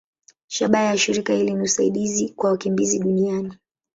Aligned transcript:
Shabaha 0.47 0.83
ya 0.85 0.97
shirika 0.97 1.33
hili 1.33 1.53
ni 1.53 1.61
usaidizi 1.61 2.29
kwa 2.29 2.51
wakimbizi 2.51 2.99
duniani. 2.99 3.53